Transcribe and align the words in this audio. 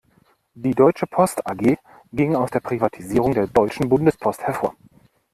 Die 0.55 0.73
deutsche 0.73 1.05
Post 1.05 1.45
A-G 1.45 1.77
ging 2.11 2.35
aus 2.35 2.49
der 2.49 2.59
Privatisierung 2.59 3.35
der 3.35 3.45
deutschen 3.45 3.87
Bundespost 3.87 4.41
hervor. 4.41 4.73